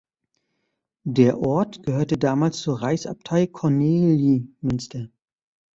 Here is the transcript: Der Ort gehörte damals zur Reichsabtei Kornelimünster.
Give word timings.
Der 1.03 1.37
Ort 1.37 1.83
gehörte 1.85 2.17
damals 2.17 2.57
zur 2.57 2.81
Reichsabtei 2.81 3.45
Kornelimünster. 3.45 5.09